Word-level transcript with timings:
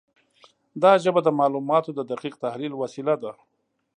دا 0.81 0.91
ژبه 1.03 1.21
د 1.23 1.29
معلوماتو 1.39 1.89
د 1.95 1.99
دقیق 2.11 2.35
تحلیل 2.43 2.73
وسیله 2.81 3.15
ده. 3.23 3.31